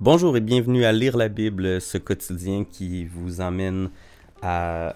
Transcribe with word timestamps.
Bonjour 0.00 0.36
et 0.36 0.40
bienvenue 0.40 0.84
à 0.84 0.92
Lire 0.92 1.16
la 1.16 1.28
Bible, 1.28 1.80
ce 1.80 1.98
quotidien 1.98 2.62
qui 2.64 3.04
vous 3.04 3.40
emmène 3.40 3.90
à 4.42 4.94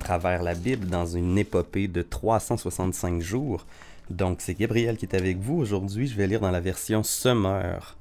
travers 0.00 0.42
la 0.42 0.54
Bible 0.54 0.86
dans 0.86 1.06
une 1.06 1.38
épopée 1.38 1.88
de 1.88 2.02
365 2.02 3.22
jours. 3.22 3.64
Donc 4.10 4.42
c'est 4.42 4.52
Gabriel 4.52 4.98
qui 4.98 5.06
est 5.06 5.16
avec 5.16 5.38
vous. 5.38 5.56
Aujourd'hui, 5.56 6.06
je 6.08 6.14
vais 6.14 6.26
lire 6.26 6.40
dans 6.40 6.50
la 6.50 6.60
version 6.60 7.02
Semeur. 7.02 7.96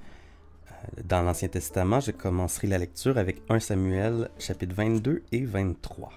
Euh, 0.67 1.01
dans 1.05 1.21
l'Ancien 1.21 1.47
Testament, 1.47 2.01
je 2.01 2.11
commencerai 2.11 2.67
la 2.67 2.77
lecture 2.77 3.17
avec 3.17 3.41
1 3.47 3.61
Samuel 3.61 4.29
chapitre 4.37 4.75
22 4.75 5.23
et 5.31 5.45
23. 5.45 6.11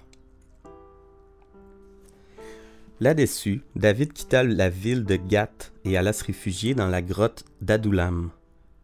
Là-dessus, 2.98 3.62
David 3.76 4.12
quitta 4.12 4.42
la 4.42 4.70
ville 4.70 5.04
de 5.04 5.14
Gath 5.14 5.72
et 5.84 5.96
alla 5.96 6.12
se 6.12 6.24
réfugier 6.24 6.74
dans 6.74 6.88
la 6.88 7.00
grotte 7.00 7.44
d'Adoulam. 7.60 8.32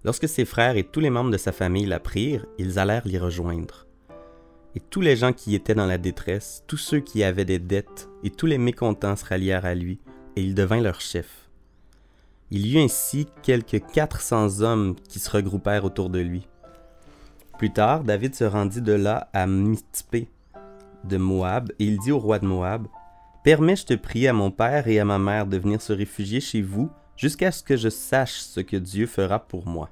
Lorsque 0.04 0.28
ses 0.28 0.44
frères 0.44 0.76
et 0.76 0.82
tous 0.82 1.00
les 1.00 1.10
membres 1.10 1.30
de 1.30 1.36
sa 1.36 1.52
famille 1.52 1.86
l'apprirent, 1.86 2.46
ils 2.58 2.78
allèrent 2.78 3.06
l'y 3.06 3.18
rejoindre. 3.18 3.86
Et 4.74 4.80
tous 4.80 5.00
les 5.00 5.16
gens 5.16 5.32
qui 5.32 5.54
étaient 5.54 5.74
dans 5.74 5.86
la 5.86 5.98
détresse, 5.98 6.64
tous 6.66 6.76
ceux 6.76 7.00
qui 7.00 7.22
avaient 7.22 7.44
des 7.44 7.60
dettes 7.60 8.08
et 8.24 8.30
tous 8.30 8.46
les 8.46 8.58
mécontents 8.58 9.16
se 9.16 9.24
rallièrent 9.24 9.66
à 9.66 9.74
lui, 9.74 10.00
et 10.34 10.42
il 10.42 10.54
devint 10.54 10.80
leur 10.80 11.00
chef. 11.00 11.48
Il 12.50 12.66
y 12.66 12.76
eut 12.76 12.82
ainsi 12.82 13.26
quatre 13.92 14.20
cents 14.20 14.60
hommes 14.60 14.96
qui 15.08 15.20
se 15.20 15.30
regroupèrent 15.30 15.84
autour 15.84 16.10
de 16.10 16.18
lui. 16.18 16.48
Plus 17.58 17.72
tard, 17.72 18.02
David 18.02 18.34
se 18.34 18.44
rendit 18.44 18.82
de 18.82 18.92
là 18.92 19.28
à 19.32 19.46
Mitzpé 19.46 20.28
de 21.04 21.16
Moab, 21.16 21.70
et 21.78 21.84
il 21.84 21.98
dit 21.98 22.12
au 22.12 22.18
roi 22.18 22.38
de 22.38 22.46
Moab, 22.46 22.86
Permets, 23.44 23.76
je 23.76 23.86
te 23.86 23.94
prie, 23.94 24.26
à 24.26 24.32
mon 24.32 24.50
père 24.50 24.88
et 24.88 24.98
à 25.00 25.04
ma 25.04 25.18
mère 25.18 25.46
de 25.46 25.58
venir 25.58 25.80
se 25.80 25.92
réfugier 25.92 26.40
chez 26.40 26.62
vous 26.62 26.90
jusqu'à 27.16 27.52
ce 27.52 27.62
que 27.62 27.76
je 27.76 27.88
sache 27.88 28.38
ce 28.40 28.60
que 28.60 28.76
Dieu 28.76 29.06
fera 29.06 29.38
pour 29.38 29.66
moi. 29.66 29.90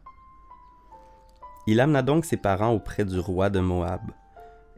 Il 1.66 1.80
amena 1.80 2.02
donc 2.02 2.24
ses 2.24 2.36
parents 2.36 2.72
auprès 2.72 3.04
du 3.04 3.18
roi 3.18 3.50
de 3.50 3.60
Moab, 3.60 4.02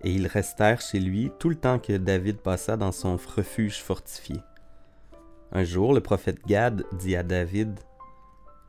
et 0.03 0.13
ils 0.13 0.27
restèrent 0.27 0.81
chez 0.81 1.01
lui 1.01 1.31
tout 1.39 1.49
le 1.49 1.57
temps 1.57 1.79
que 1.79 1.97
David 1.97 2.39
passa 2.39 2.77
dans 2.77 2.93
son 2.93 3.17
refuge 3.17 3.81
fortifié. 3.81 4.37
Un 5.53 5.65
jour, 5.65 5.95
le 5.95 6.01
prophète 6.01 6.45
Gad 6.47 6.85
dit 6.93 7.15
à 7.15 7.23
David, 7.23 7.79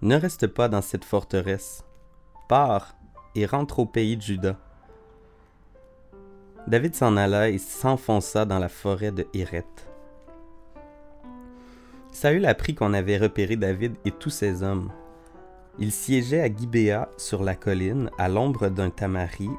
Ne 0.01 0.15
reste 0.15 0.47
pas 0.47 0.69
dans 0.69 0.81
cette 0.81 1.05
forteresse, 1.05 1.83
pars 2.47 2.95
et 3.35 3.45
rentre 3.45 3.79
au 3.79 3.85
pays 3.85 4.17
de 4.17 4.21
Juda. 4.21 4.57
David 6.67 6.95
s'en 6.95 7.17
alla 7.17 7.49
et 7.49 7.57
s'enfonça 7.57 8.45
dans 8.45 8.59
la 8.59 8.69
forêt 8.69 9.11
de 9.11 9.27
Héret. 9.33 9.65
Saül 12.13 12.45
apprit 12.45 12.75
qu'on 12.75 12.93
avait 12.93 13.17
repéré 13.17 13.55
David 13.55 13.95
et 14.05 14.11
tous 14.11 14.29
ses 14.29 14.61
hommes. 14.61 14.91
Il 15.79 15.91
siégeait 15.91 16.41
à 16.41 16.55
Gibéa 16.55 17.09
sur 17.17 17.43
la 17.43 17.55
colline, 17.55 18.11
à 18.19 18.29
l'ombre 18.29 18.69
d'un 18.69 18.91
tamari, 18.91 19.49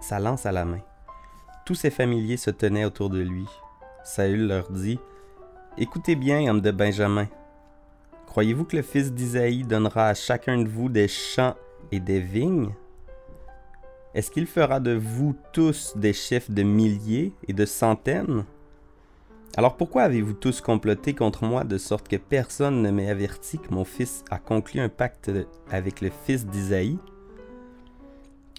sa 0.00 0.18
lance 0.18 0.44
à 0.44 0.50
la 0.50 0.64
main. 0.64 0.80
Tous 1.64 1.76
ses 1.76 1.90
familiers 1.90 2.36
se 2.36 2.50
tenaient 2.50 2.84
autour 2.84 3.10
de 3.10 3.20
lui. 3.20 3.46
Saül 4.02 4.48
leur 4.48 4.70
dit 4.72 4.98
Écoutez 5.78 6.16
bien, 6.16 6.50
homme 6.50 6.60
de 6.60 6.72
Benjamin. 6.72 7.28
Croyez-vous 8.26 8.64
que 8.64 8.76
le 8.76 8.82
fils 8.82 9.12
d'Isaïe 9.12 9.62
donnera 9.62 10.08
à 10.08 10.14
chacun 10.14 10.58
de 10.58 10.68
vous 10.68 10.88
des 10.88 11.06
champs 11.06 11.54
et 11.92 12.00
des 12.00 12.20
vignes? 12.20 12.74
Est-ce 14.14 14.32
qu'il 14.32 14.46
fera 14.46 14.80
de 14.80 14.94
vous 14.94 15.36
tous 15.52 15.96
des 15.96 16.12
chefs 16.12 16.50
de 16.50 16.64
milliers 16.64 17.32
et 17.46 17.52
de 17.52 17.64
centaines? 17.64 18.44
Alors 19.56 19.76
pourquoi 19.76 20.02
avez-vous 20.02 20.34
tous 20.34 20.60
comploté 20.60 21.12
contre 21.12 21.44
moi 21.44 21.64
de 21.64 21.76
sorte 21.76 22.06
que 22.06 22.16
personne 22.16 22.82
ne 22.82 22.90
m'ait 22.90 23.10
averti 23.10 23.58
que 23.58 23.74
mon 23.74 23.84
fils 23.84 24.24
a 24.30 24.38
conclu 24.38 24.80
un 24.80 24.88
pacte 24.88 25.30
avec 25.70 26.00
le 26.00 26.10
fils 26.24 26.46
d'Isaïe? 26.46 26.98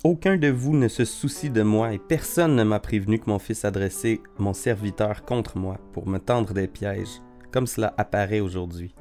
Aucun 0.04 0.36
de 0.36 0.50
vous 0.50 0.76
ne 0.76 0.90
se 0.90 1.06
soucie 1.06 1.50
de 1.50 1.62
moi 1.62 1.94
et 1.94 2.00
personne 2.00 2.56
ne 2.56 2.64
m'a 2.64 2.80
prévenu 2.80 3.20
que 3.20 3.30
mon 3.30 3.40
fils 3.40 3.64
adressait 3.64 4.20
mon 4.38 4.54
serviteur 4.54 5.24
contre 5.24 5.58
moi 5.58 5.78
pour 5.94 6.08
me 6.08 6.18
tendre 6.18 6.54
des 6.54 6.68
pièges, 6.68 7.22
comme 7.52 7.68
cela 7.68 7.94
apparaît 7.98 8.42
aujourd'hui. 8.42 8.94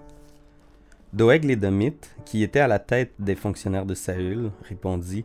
Doeg 1.12 1.43
l'édomite, 1.45 2.15
qui 2.25 2.45
était 2.45 2.61
à 2.61 2.69
la 2.69 2.78
tête 2.78 3.15
des 3.19 3.34
fonctionnaires 3.34 3.87
de 3.87 3.95
Saül, 3.95 4.53
répondit 4.69 5.25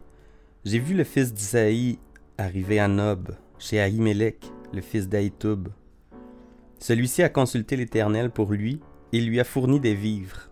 J'ai 0.63 0.79
vu 0.79 0.95
le 0.95 1.03
fils 1.03 1.31
d'Isaïe 1.31 1.99
arriver 2.39 2.79
à 2.79 2.87
Nob, 2.87 3.35
chez 3.59 3.79
Ahimelech, 3.79 4.49
le 4.73 4.81
fils 4.81 5.07
d'Aïtoub, 5.07 5.67
celui-ci 6.85 7.23
a 7.23 7.29
consulté 7.29 7.75
l'Éternel 7.77 8.29
pour 8.29 8.51
lui 8.51 8.79
et 9.11 9.19
lui 9.19 9.39
a 9.39 9.43
fourni 9.43 9.79
des 9.79 9.95
vivres. 9.95 10.51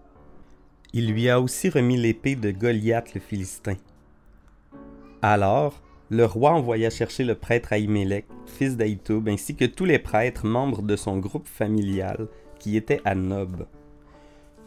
Il 0.92 1.12
lui 1.12 1.30
a 1.30 1.40
aussi 1.40 1.70
remis 1.70 1.96
l'épée 1.96 2.36
de 2.36 2.50
Goliath 2.50 3.14
le 3.14 3.22
Philistin. 3.22 3.76
Alors, 5.22 5.80
le 6.10 6.26
roi 6.26 6.54
envoya 6.54 6.90
chercher 6.90 7.24
le 7.24 7.36
prêtre 7.36 7.72
Ahimelech, 7.72 8.26
fils 8.48 8.76
d'Aïtoub, 8.76 9.28
ainsi 9.28 9.56
que 9.56 9.66
tous 9.66 9.86
les 9.86 10.00
prêtres 10.00 10.48
membres 10.48 10.82
de 10.82 10.96
son 10.96 11.20
groupe 11.20 11.48
familial 11.48 12.28
qui 12.58 12.78
étaient 12.78 13.02
à 13.06 13.14
Nob. 13.14 13.68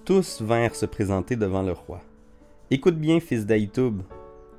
Tous 0.05 0.43
vinrent 0.43 0.77
se 0.77 0.87
présenter 0.87 1.35
devant 1.35 1.63
le 1.63 1.73
roi. 1.73 2.01
Écoute 2.71 2.97
bien, 2.97 3.19
fils 3.19 3.45
d'Aïtoub, 3.45 4.05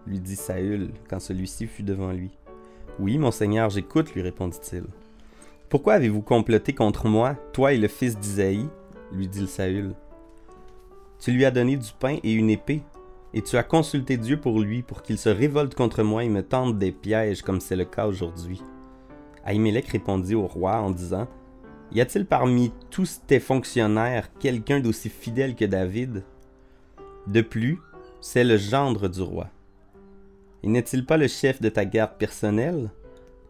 lui 0.08 0.20
dit 0.20 0.36
Saül 0.36 0.92
quand 1.10 1.22
celui-ci 1.22 1.68
fut 1.68 1.84
devant 1.84 2.12
lui. 2.12 2.32
Oui, 3.00 3.18
mon 3.18 3.32
seigneur, 3.32 3.70
j'écoute, 3.70 4.14
lui 4.14 4.22
répondit-il. 4.22 4.84
Pourquoi 5.70 5.96
avez-vous 5.96 6.22
comploté 6.22 6.74
contre 6.74 7.08
moi, 7.08 7.36
toi 7.52 7.74
et 7.74 7.78
le 7.78 7.90
fils 7.90 8.18
d'Isaïe? 8.18 8.70
lui 9.12 9.28
dit 9.28 9.42
le 9.42 9.48
Saül. 9.48 9.94
Tu 11.20 11.32
lui 11.32 11.44
as 11.44 11.52
donné 11.52 11.76
du 11.76 11.90
pain 12.00 12.18
et 12.24 12.32
une 12.32 12.50
épée, 12.50 12.84
et 13.34 13.42
tu 13.42 13.58
as 13.58 13.64
consulté 13.64 14.16
Dieu 14.16 14.40
pour 14.40 14.62
lui, 14.62 14.82
pour 14.82 15.02
qu'il 15.02 15.18
se 15.18 15.28
révolte 15.28 15.76
contre 15.76 16.04
moi 16.04 16.24
et 16.24 16.30
me 16.30 16.42
tente 16.42 16.78
des 16.78 16.94
pièges, 16.94 17.42
comme 17.42 17.60
c'est 17.60 17.76
le 17.76 17.84
cas 17.84 18.08
aujourd'hui. 18.08 18.62
Ahimelech 19.44 19.90
répondit 19.90 20.36
au 20.36 20.48
roi 20.48 20.78
en 20.78 20.92
disant 20.92 21.28
Y 21.92 22.02
a-t-il 22.02 22.26
parmi 22.26 22.72
tous 22.90 23.22
tes 23.28 23.42
fonctionnaires 23.42 24.30
quelqu'un 24.40 24.80
d'aussi 24.80 25.10
fidèle 25.10 25.56
que 25.56 25.66
David? 25.66 26.24
De 27.28 27.42
plus, 27.42 27.80
c'est 28.22 28.46
le 28.46 28.56
gendre 28.56 29.10
du 29.10 29.22
roi. 29.22 29.48
Et 30.64 30.68
n'est-il 30.68 31.06
pas 31.06 31.18
le 31.18 31.28
chef 31.28 31.62
de 31.62 31.70
ta 31.70 31.84
garde 31.84 32.18
personnelle? 32.18 32.90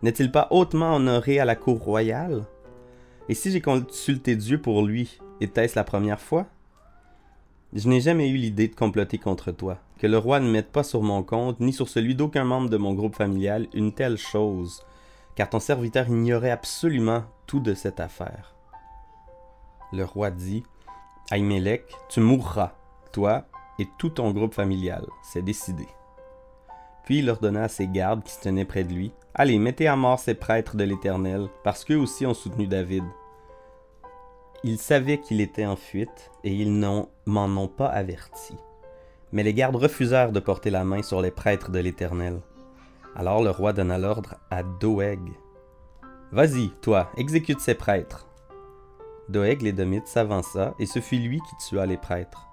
N'est-il 0.01 0.31
pas 0.31 0.47
hautement 0.51 0.95
honoré 0.95 1.39
à 1.39 1.45
la 1.45 1.55
cour 1.55 1.79
royale? 1.79 2.45
Et 3.29 3.33
si 3.33 3.51
j'ai 3.51 3.61
consulté 3.61 4.35
Dieu 4.35 4.61
pour 4.61 4.85
lui, 4.85 5.19
était-ce 5.41 5.75
la 5.75 5.83
première 5.83 6.21
fois? 6.21 6.45
Je 7.73 7.89
n'ai 7.89 7.99
jamais 7.99 8.29
eu 8.29 8.35
l'idée 8.35 8.69
de 8.69 8.75
comploter 8.75 9.17
contre 9.17 9.51
toi, 9.51 9.79
que 9.99 10.07
le 10.07 10.17
roi 10.17 10.39
ne 10.39 10.49
mette 10.49 10.71
pas 10.71 10.83
sur 10.83 11.01
mon 11.01 11.23
compte, 11.23 11.59
ni 11.59 11.73
sur 11.73 11.89
celui 11.89 12.15
d'aucun 12.15 12.45
membre 12.45 12.69
de 12.69 12.77
mon 12.77 12.93
groupe 12.93 13.15
familial, 13.15 13.67
une 13.73 13.91
telle 13.91 14.17
chose, 14.17 14.85
car 15.35 15.49
ton 15.49 15.59
serviteur 15.59 16.07
ignorait 16.07 16.51
absolument 16.51 17.23
tout 17.45 17.59
de 17.59 17.73
cette 17.73 17.99
affaire. 17.99 18.55
Le 19.91 20.03
roi 20.05 20.31
dit 20.31 20.63
Ahimelech, 21.29 21.85
tu 22.09 22.21
mourras, 22.21 22.73
toi 23.11 23.45
et 23.79 23.87
tout 23.97 24.09
ton 24.09 24.31
groupe 24.31 24.53
familial, 24.53 25.05
c'est 25.21 25.43
décidé. 25.43 25.87
Puis 27.07 27.19
il 27.19 27.29
ordonna 27.29 27.63
à 27.63 27.67
ses 27.69 27.87
gardes 27.87 28.21
qui 28.21 28.33
se 28.33 28.41
tenaient 28.41 28.65
près 28.65 28.83
de 28.83 28.91
lui 28.91 29.13
Allez, 29.33 29.59
mettez 29.59 29.87
à 29.87 29.95
mort 29.95 30.19
ces 30.19 30.33
prêtres 30.33 30.75
de 30.75 30.83
l'Éternel, 30.83 31.47
parce 31.63 31.85
qu'eux 31.85 31.95
aussi 31.95 32.25
ont 32.25 32.33
soutenu 32.33 32.67
David. 32.67 33.05
Ils 34.65 34.77
savaient 34.77 35.21
qu'il 35.21 35.39
était 35.39 35.65
en 35.65 35.77
fuite, 35.77 36.31
et 36.43 36.53
ils 36.53 36.77
n'en 36.77 37.07
m'en 37.25 37.45
ont 37.45 37.69
pas 37.69 37.87
averti. 37.87 38.57
Mais 39.31 39.43
les 39.43 39.53
gardes 39.53 39.77
refusèrent 39.77 40.33
de 40.33 40.41
porter 40.41 40.69
la 40.69 40.83
main 40.83 41.01
sur 41.01 41.21
les 41.21 41.31
prêtres 41.31 41.71
de 41.71 41.79
l'Éternel. 41.79 42.41
Alors 43.15 43.41
le 43.41 43.51
roi 43.51 43.71
donna 43.71 43.97
l'ordre 43.97 44.35
à 44.51 44.63
Doeg. 44.63 45.31
Vas-y, 46.33 46.71
toi, 46.81 47.09
exécute 47.15 47.61
ces 47.61 47.75
prêtres. 47.75 48.27
Doeg 49.29 49.61
l'édomite 49.61 50.07
s'avança, 50.07 50.75
et 50.77 50.85
ce 50.85 50.99
fut 50.99 51.19
lui 51.19 51.39
qui 51.39 51.69
tua 51.69 51.85
les 51.85 51.95
prêtres. 51.95 52.49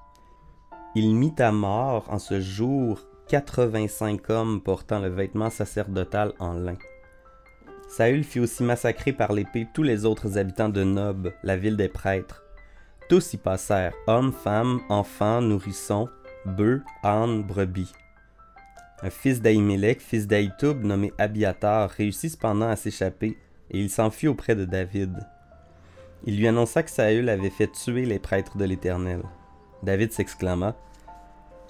Il 0.94 1.12
mit 1.16 1.34
à 1.40 1.50
mort 1.50 2.04
en 2.08 2.20
ce 2.20 2.40
jour 2.40 3.00
85 3.28 4.28
hommes 4.30 4.60
portant 4.60 5.00
le 5.00 5.08
vêtement 5.08 5.50
sacerdotal 5.50 6.32
en 6.38 6.52
lin. 6.52 6.76
Saül 7.88 8.24
fit 8.24 8.40
aussi 8.40 8.62
massacrer 8.62 9.12
par 9.12 9.32
l'épée 9.32 9.66
tous 9.72 9.82
les 9.82 10.04
autres 10.04 10.36
habitants 10.36 10.68
de 10.68 10.84
Nob, 10.84 11.32
la 11.42 11.56
ville 11.56 11.76
des 11.76 11.88
prêtres. 11.88 12.42
Tous 13.08 13.32
y 13.32 13.36
passèrent, 13.36 13.94
hommes, 14.06 14.32
femmes, 14.32 14.80
enfants, 14.88 15.40
nourrissons, 15.40 16.08
bœufs, 16.44 16.82
ânes, 17.02 17.42
brebis. 17.42 17.92
Un 19.02 19.10
fils 19.10 19.40
d'Ahimelech, 19.40 20.00
fils 20.00 20.26
d'Aïtoub, 20.26 20.82
nommé 20.82 21.12
Abiatar, 21.18 21.90
réussit 21.90 22.32
cependant 22.32 22.68
à 22.68 22.76
s'échapper, 22.76 23.38
et 23.70 23.78
il 23.78 23.90
s'enfuit 23.90 24.28
auprès 24.28 24.54
de 24.54 24.64
David. 24.64 25.26
Il 26.24 26.38
lui 26.38 26.48
annonça 26.48 26.82
que 26.82 26.90
Saül 26.90 27.28
avait 27.28 27.50
fait 27.50 27.70
tuer 27.70 28.06
les 28.06 28.18
prêtres 28.18 28.56
de 28.56 28.64
l'Éternel. 28.64 29.22
David 29.82 30.12
s'exclama 30.12 30.74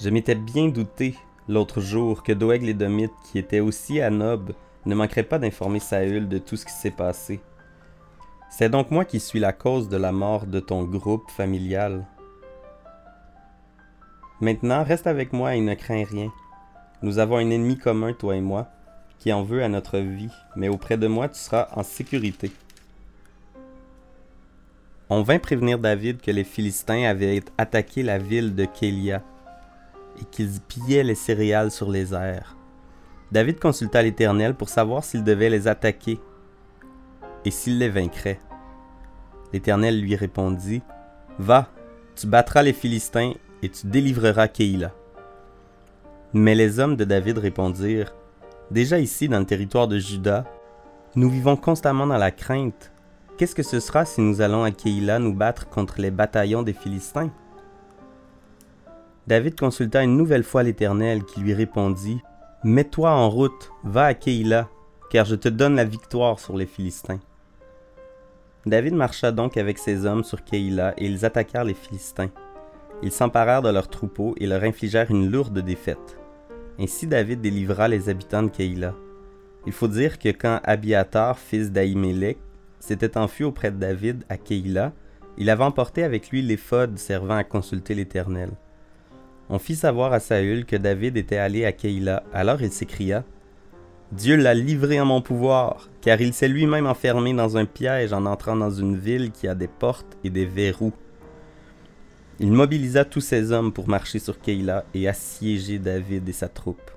Je 0.00 0.11
m'étais 0.11 0.37
bien 0.37 0.69
douté 0.69 1.17
l'autre 1.49 1.81
jour 1.81 2.23
que 2.23 2.32
Doeg 2.32 2.62
l'édomite, 2.62 3.12
qui 3.25 3.38
était 3.38 3.61
aussi 3.61 4.00
à 4.00 4.11
Nob, 4.11 4.52
ne 4.87 4.94
manquerait 4.94 5.23
pas 5.23 5.38
d'informer 5.38 5.81
Saül 5.81 6.29
de 6.29 6.38
tout 6.38 6.56
ce 6.56 6.64
qui 6.64 6.73
s'est 6.73 6.91
passé. 6.91 7.41
C'est 8.50 8.69
donc 8.69 8.91
moi 8.91 9.05
qui 9.05 9.20
suis 9.20 9.41
la 9.41 9.52
cause 9.52 9.88
de 9.88 9.96
la 9.96 10.12
mort 10.12 10.46
de 10.46 10.61
ton 10.61 10.85
groupe 10.85 11.31
familial. 11.31 12.06
Maintenant, 14.41 14.85
reste 14.85 15.06
avec 15.06 15.32
moi 15.32 15.55
et 15.55 15.61
ne 15.61 15.75
crains 15.75 16.05
rien. 16.05 16.32
nous 17.02 17.19
avons 17.19 17.37
un 17.37 17.50
ennemi 17.50 17.76
commun, 17.79 18.12
toi 18.12 18.37
et 18.37 18.40
moi, 18.40 18.69
qui 19.19 19.32
en 19.32 19.43
veut 19.43 19.62
à 19.62 19.69
notre 19.69 19.99
vie, 19.99 20.32
mais 20.56 20.69
auprès 20.69 20.97
de 20.97 21.06
moi 21.06 21.29
tu 21.29 21.38
seras 21.38 21.69
en 21.73 21.82
sécurité. 21.82 22.52
On 25.11 25.23
vint 25.23 25.38
prévenir 25.38 25.79
David 25.79 26.20
que 26.20 26.31
les 26.31 26.44
Philistins 26.44 27.05
avaient 27.05 27.43
attaqué 27.58 28.02
la 28.02 28.19
ville 28.19 28.55
de 28.55 28.64
Kélia 28.64 29.23
et 30.20 30.25
qu'ils 30.25 30.61
pillaient 30.61 31.05
les 31.05 31.14
céréales 31.14 31.70
sur 31.70 31.90
les 31.90 32.14
airs. 32.14 32.56
David 33.32 33.58
consulta 33.58 34.02
l'Éternel 34.02 34.55
pour 34.55 34.69
savoir 34.69 35.05
s'il 35.05 35.25
devait 35.25 35.50
les 35.50 35.66
attaquer 35.66 36.20
et 37.44 37.50
s'il 37.50 37.78
les 37.78 37.88
vaincrait. 37.88 38.40
L'Éternel 39.52 40.00
lui 40.00 40.16
répondit, 40.16 40.82
Va, 41.38 41.69
tu 42.16 42.26
battras 42.26 42.62
les 42.62 42.72
Philistins 42.72 43.32
et 43.62 43.69
tu 43.69 43.87
délivreras 43.87 44.49
Keïla. 44.49 44.93
Mais 46.32 46.55
les 46.55 46.78
hommes 46.78 46.96
de 46.96 47.05
David 47.05 47.38
répondirent, 47.38 48.14
Déjà 48.70 48.99
ici 48.99 49.28
dans 49.28 49.38
le 49.38 49.46
territoire 49.46 49.88
de 49.88 49.99
Juda, 49.99 50.44
nous 51.16 51.28
vivons 51.28 51.56
constamment 51.56 52.06
dans 52.06 52.16
la 52.16 52.31
crainte. 52.31 52.93
Qu'est-ce 53.37 53.55
que 53.55 53.62
ce 53.62 53.78
sera 53.78 54.05
si 54.05 54.20
nous 54.20 54.40
allons 54.40 54.64
à 54.64 54.70
Keïla 54.70 55.19
nous 55.19 55.34
battre 55.34 55.69
contre 55.69 56.00
les 56.00 56.11
bataillons 56.11 56.62
des 56.62 56.72
Philistins 56.72 57.31
David 59.26 59.59
consulta 59.59 60.03
une 60.03 60.17
nouvelle 60.17 60.44
fois 60.44 60.62
l'Éternel 60.62 61.25
qui 61.25 61.41
lui 61.41 61.55
répondit, 61.55 62.21
Mets-toi 62.62 63.11
en 63.11 63.31
route, 63.31 63.71
va 63.82 64.05
à 64.05 64.15
Keïla, 64.15 64.69
car 65.11 65.25
je 65.25 65.35
te 65.35 65.49
donne 65.49 65.76
la 65.76 65.85
victoire 65.85 66.38
sur 66.38 66.56
les 66.56 66.67
Philistins. 66.67 67.21
David 68.67 68.94
marcha 68.94 69.32
donc 69.32 69.56
avec 69.56 69.79
ses 69.79 70.05
hommes 70.06 70.25
sur 70.25 70.44
Keïla 70.44 70.94
et 70.99 71.06
ils 71.06 71.25
attaquèrent 71.25 71.65
les 71.65 71.75
Philistins. 71.75 72.31
Ils 73.03 73.12
s'emparèrent 73.12 73.62
de 73.62 73.71
leurs 73.71 73.88
troupeaux 73.88 74.35
et 74.38 74.47
leur 74.47 74.62
infligèrent 74.62 75.11
une 75.11 75.31
lourde 75.31 75.59
défaite. 75.59 76.19
Ainsi 76.79 77.06
David 77.06 77.41
délivra 77.41 77.88
les 77.88 78.09
habitants 78.09 78.43
de 78.43 78.49
Keïla. 78.49 78.94
Il 79.67 79.73
faut 79.73 79.88
dire 79.88 80.19
que 80.19 80.31
quand 80.31 80.61
Abiatar, 80.65 81.38
fils 81.38 81.71
d'Ahimelech, 81.71 82.38
s'était 82.79 83.17
enfui 83.17 83.44
auprès 83.44 83.71
de 83.71 83.79
David 83.79 84.25
à 84.29 84.37
Keïla, 84.37 84.93
il 85.38 85.49
avait 85.50 85.65
emporté 85.65 86.05
avec 86.05 86.31
lui 86.31 86.43
l'éphod 86.43 86.99
servant 86.99 87.37
à 87.37 87.44
consulter 87.44 87.94
l'Éternel. 87.94 88.50
On 89.50 89.58
fit 89.58 89.76
savoir 89.76 90.12
à 90.12 90.20
Saül 90.20 90.64
que 90.64 90.76
David 90.76 91.17
était 91.17 91.37
allé 91.37 91.64
à 91.64 91.73
Keïla, 91.73 92.23
alors 92.32 92.62
il 92.62 92.73
s'écria 92.73 93.25
Dieu 94.12 94.37
l'a 94.37 94.55
livré 94.55 95.00
en 95.00 95.06
mon 95.06 95.20
pouvoir, 95.20 95.88
car 96.00 96.20
il 96.20 96.32
s'est 96.32 96.49
lui-même 96.49 96.87
enfermé 96.87 97.35
dans 97.35 97.56
un 97.56 97.64
piège 97.64 98.12
en 98.12 98.26
entrant 98.26 98.55
dans 98.55 98.70
une 98.70 98.96
ville 98.96 99.32
qui 99.32 99.49
a 99.49 99.55
des 99.55 99.67
portes 99.67 100.17
et 100.23 100.31
des 100.31 100.46
verrous. 100.46 100.93
Il 102.38 102.52
mobilisa 102.52 103.05
tous 103.05 103.20
ses 103.20 103.52
hommes 103.52 103.73
pour 103.73 103.88
marcher 103.88 104.19
sur 104.19 104.41
Keïla 104.41 104.85
et 104.94 105.08
assiéger 105.08 105.79
David 105.79 106.29
et 106.29 106.32
sa 106.32 106.49
troupe. 106.49 106.90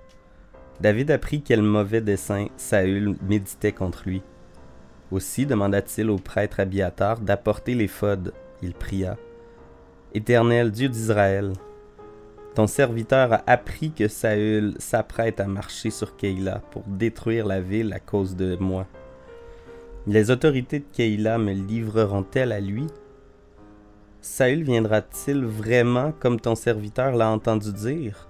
David 0.79 1.09
apprit 1.09 1.41
quel 1.41 1.63
mauvais 1.63 2.01
dessein 2.01 2.47
Saül 2.55 3.15
méditait 3.27 3.71
contre 3.71 4.03
lui. 4.05 4.21
Aussi 5.11 5.45
demanda-t-il 5.45 6.09
au 6.09 6.17
prêtre 6.17 6.59
Abiatar 6.59 7.19
d'apporter 7.19 7.73
l'éphod. 7.73 8.33
Il 8.61 8.73
pria. 8.73 9.17
Éternel 10.13 10.71
Dieu 10.71 10.89
d'Israël, 10.89 11.53
ton 12.57 12.65
serviteur 12.65 13.33
a 13.33 13.43
appris 13.45 13.91
que 13.91 14.07
Saül 14.07 14.73
s'apprête 14.79 15.39
à 15.39 15.45
marcher 15.45 15.91
sur 15.91 16.15
Keïla 16.15 16.63
pour 16.71 16.81
détruire 16.87 17.45
la 17.45 17.61
ville 17.61 17.93
à 17.93 17.99
cause 17.99 18.35
de 18.35 18.55
moi. 18.55 18.87
Les 20.07 20.31
autorités 20.31 20.79
de 20.79 20.85
Keïla 20.91 21.37
me 21.37 21.51
livreront-elles 21.53 22.51
à 22.51 22.59
lui? 22.59 22.87
Saül 24.21 24.63
viendra-t-il 24.63 25.45
vraiment 25.45 26.11
comme 26.13 26.39
ton 26.39 26.55
serviteur 26.55 27.15
l'a 27.15 27.29
entendu 27.29 27.71
dire? 27.71 28.27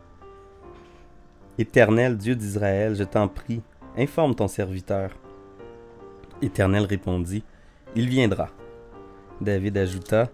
Éternel 1.57 2.17
Dieu 2.17 2.35
d'Israël, 2.35 2.95
je 2.95 3.05
t'en 3.05 3.29
prie, 3.29 3.61
informe 3.97 4.35
ton 4.35 4.49
serviteur. 4.49 5.11
Éternel 6.41 6.83
répondit, 6.83 7.45
Il 7.95 8.09
viendra. 8.09 8.49
David 9.39 9.77
ajouta, 9.77 10.29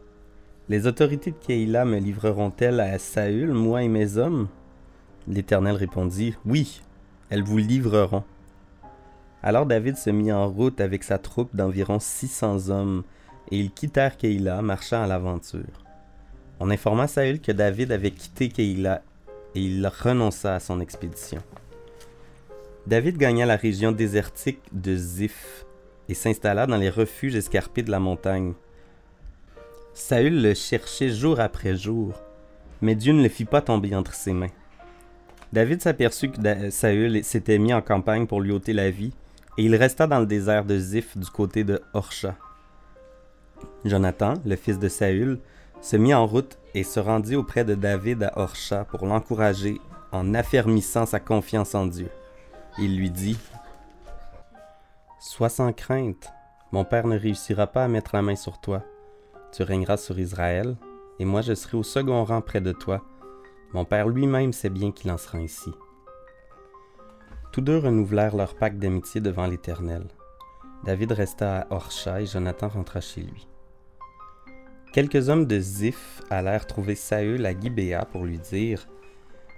les 0.70 0.88
autorités 0.88 1.32
de 1.32 1.46
Keïla 1.46 1.86
me 1.86 1.98
livreront-elles 1.98 2.80
à 2.80 2.98
Saül, 2.98 3.52
moi 3.52 3.84
et 3.84 3.90
mes 3.90 4.18
hommes? 4.18 4.48
L'Éternel 5.28 5.76
répondit, 5.76 6.36
Oui, 6.46 6.82
elles 7.30 7.44
vous 7.44 7.58
livreront. 7.58 8.24
Alors 9.42 9.66
David 9.66 9.98
se 9.98 10.10
mit 10.10 10.32
en 10.32 10.48
route 10.48 10.80
avec 10.80 11.04
sa 11.04 11.18
troupe 11.18 11.54
d'environ 11.56 12.00
six 12.00 12.30
cents 12.30 12.70
hommes, 12.70 13.04
et 13.52 13.60
ils 13.60 13.72
quittèrent 13.72 14.16
Keïla, 14.16 14.62
marchant 14.62 15.04
à 15.04 15.08
l'aventure. 15.08 15.84
On 16.60 16.70
informa 16.70 17.08
Saül 17.08 17.42
que 17.42 17.52
David 17.52 17.92
avait 17.92 18.12
quitté 18.12 18.48
Keïla, 18.48 19.02
et 19.56 19.62
il 19.62 19.86
renonça 19.86 20.56
à 20.56 20.60
son 20.60 20.80
expédition. 20.80 21.42
David 22.88 23.18
gagna 23.18 23.46
la 23.46 23.58
région 23.58 23.92
désertique 23.92 24.62
de 24.72 24.96
Ziph 24.96 25.66
et 26.10 26.14
s'installa 26.14 26.68
dans 26.68 26.78
les 26.78 26.90
refuges 26.90 27.36
escarpés 27.36 27.84
de 27.84 27.92
la 27.92 28.00
montagne. 28.00 28.54
Saül 29.94 30.42
le 30.42 30.56
cherchait 30.56 31.12
jour 31.12 31.40
après 31.40 31.76
jour, 31.76 32.14
mais 32.82 32.96
Dieu 32.96 33.14
ne 33.14 33.22
le 33.22 33.30
fit 33.30 33.46
pas 33.46 33.62
tomber 33.62 33.96
entre 33.96 34.16
ses 34.16 34.34
mains. 34.34 34.50
David 35.52 35.84
s'aperçut 35.84 36.32
que 36.32 36.70
Saül 36.72 37.24
s'était 37.24 37.60
mis 37.60 37.76
en 37.76 37.82
campagne 37.82 38.26
pour 38.26 38.42
lui 38.42 38.52
ôter 38.52 38.74
la 38.74 38.90
vie, 38.90 39.14
et 39.60 39.64
il 39.64 39.76
resta 39.76 40.08
dans 40.08 40.20
le 40.20 40.26
désert 40.26 40.66
de 40.66 40.80
Ziph 40.80 41.16
du 41.16 41.30
côté 41.30 41.64
de 41.64 41.80
Orcha. 41.94 42.36
Jonathan, 43.86 44.34
le 44.46 44.56
fils 44.56 44.80
de 44.80 44.90
Saül, 44.90 45.40
se 45.80 45.96
mit 45.96 46.16
en 46.16 46.26
route 46.26 46.58
et 46.74 46.84
se 46.84 47.00
rendit 47.00 47.36
auprès 47.36 47.64
de 47.64 47.76
David 47.76 48.24
à 48.24 48.40
Orcha 48.40 48.86
pour 48.86 49.06
l'encourager 49.06 49.80
en 50.12 50.34
affermissant 50.34 51.06
sa 51.06 51.20
confiance 51.20 51.76
en 51.76 51.86
Dieu. 51.86 52.10
Il 52.80 52.98
lui 52.98 53.12
dit 53.12 53.38
Sois 55.20 55.50
sans 55.50 55.72
crainte, 55.72 56.32
mon 56.72 56.84
père 56.84 57.06
ne 57.06 57.18
réussira 57.18 57.68
pas 57.68 57.84
à 57.84 57.88
mettre 57.88 58.16
la 58.16 58.24
main 58.24 58.36
sur 58.36 58.60
toi 58.60 58.84
tu 59.54 59.64
régneras 59.64 59.98
sur 59.98 60.20
Israël, 60.20 60.76
et 61.20 61.26
moi 61.26 61.42
je 61.42 61.54
serai 61.54 61.78
au 61.78 61.84
second 61.84 62.24
rang 62.24 62.42
près 62.42 62.62
de 62.62 62.72
toi. 62.72 63.04
Mon 63.74 63.86
père 63.86 64.08
lui-même 64.08 64.52
sait 64.52 64.70
bien 64.70 64.92
qu'il 64.92 65.12
en 65.12 65.18
sera 65.18 65.38
ainsi. 65.38 65.72
Tous 67.52 67.62
deux 67.62 67.78
renouvelèrent 67.78 68.36
leur 68.36 68.56
pacte 68.56 68.80
d'amitié 68.80 69.22
devant 69.22 69.46
l'Éternel. 69.46 70.06
David 70.86 71.12
resta 71.12 71.62
à 71.62 71.74
Orcha 71.74 72.22
et 72.22 72.26
Jonathan 72.26 72.68
rentra 72.68 73.00
chez 73.00 73.22
lui. 73.22 73.48
Quelques 74.92 75.30
hommes 75.30 75.46
de 75.46 75.60
Ziph 75.60 76.22
allèrent 76.30 76.68
trouver 76.68 76.96
Saül 76.96 77.46
à 77.46 77.58
Gibéa 77.58 78.06
pour 78.06 78.26
lui 78.26 78.40
dire 78.40 78.88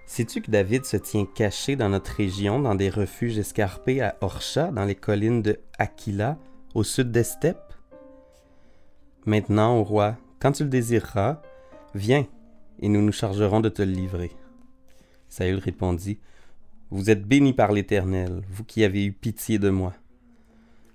Sais-tu 0.06 0.42
que 0.42 0.52
David 0.52 0.86
se 0.86 0.98
tient 0.98 1.26
caché 1.26 1.76
dans 1.76 1.90
notre 1.90 2.12
région, 2.12 2.60
dans 2.60 2.76
des 2.76 2.90
refuges 2.90 3.40
escarpés 3.40 4.02
à 4.02 4.18
Orcha, 4.22 4.72
dans 4.72 4.86
les 4.86 4.96
collines 4.96 5.42
de 5.42 5.58
Aquila, 5.80 6.38
au 6.74 6.84
sud 6.84 7.12
des 7.12 7.24
steppes 7.24 7.75
Maintenant, 9.26 9.80
ô 9.80 9.84
roi, 9.84 10.18
quand 10.40 10.52
tu 10.52 10.64
le 10.64 10.70
désireras, 10.70 11.42
viens, 11.96 12.28
et 12.80 12.90
nous 12.90 13.02
nous 13.02 13.12
chargerons 13.12 13.60
de 13.60 13.70
te 13.70 13.82
le 13.82 13.92
livrer. 13.92 14.32
Saül 15.30 15.58
répondit, 15.58 16.20
Vous 16.92 17.10
êtes 17.10 17.26
béni 17.26 17.54
par 17.54 17.72
l'Éternel, 17.72 18.44
vous 18.50 18.64
qui 18.64 18.84
avez 18.84 19.04
eu 19.04 19.12
pitié 19.12 19.58
de 19.58 19.72
moi. 19.72 19.94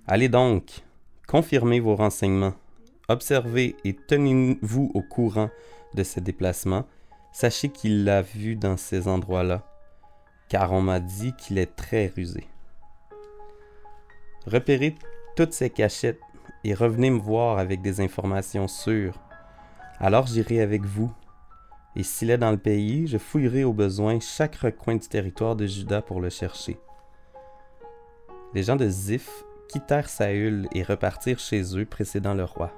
Allez 0.07 0.29
donc, 0.29 0.81
confirmez 1.27 1.81
vos 1.81 1.97
renseignements, 1.97 2.53
observez 3.09 3.75
et 3.83 3.93
tenez-vous 3.93 4.91
au 4.93 5.01
courant 5.01 5.49
de 5.93 6.03
ses 6.03 6.21
déplacements, 6.21 6.85
sachez 7.33 7.67
qu'il 7.67 8.05
l'a 8.05 8.21
vu 8.21 8.55
dans 8.55 8.77
ces 8.77 9.09
endroits-là, 9.09 9.67
car 10.47 10.71
on 10.71 10.81
m'a 10.81 11.01
dit 11.01 11.33
qu'il 11.33 11.57
est 11.57 11.75
très 11.75 12.07
rusé. 12.07 12.47
Repérez 14.47 14.95
toutes 15.35 15.53
ces 15.53 15.69
cachettes 15.69 16.19
et 16.63 16.73
revenez 16.73 17.09
me 17.09 17.19
voir 17.19 17.57
avec 17.57 17.81
des 17.81 18.01
informations 18.01 18.67
sûres. 18.67 19.19
Alors 19.99 20.27
j'irai 20.27 20.61
avec 20.61 20.83
vous. 20.83 21.11
Et 21.95 22.03
s'il 22.03 22.29
est 22.29 22.37
dans 22.37 22.51
le 22.51 22.57
pays, 22.57 23.07
je 23.07 23.17
fouillerai 23.17 23.63
au 23.63 23.73
besoin 23.73 24.19
chaque 24.19 24.55
recoin 24.55 24.95
du 24.95 25.07
territoire 25.07 25.55
de 25.55 25.67
Juda 25.67 26.01
pour 26.01 26.21
le 26.21 26.29
chercher. 26.29 26.79
Les 28.53 28.63
gens 28.63 28.75
de 28.77 28.87
Ziph 28.87 29.43
quittèrent 29.67 30.09
Saül 30.09 30.67
et 30.73 30.83
repartirent 30.83 31.39
chez 31.39 31.77
eux 31.77 31.85
précédant 31.85 32.33
le 32.33 32.43
roi. 32.43 32.71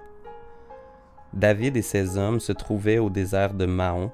David 1.33 1.77
et 1.77 1.81
ses 1.81 2.17
hommes 2.17 2.39
se 2.39 2.51
trouvaient 2.51 2.99
au 2.99 3.09
désert 3.09 3.55
de 3.55 3.65
Mahon, 3.65 4.11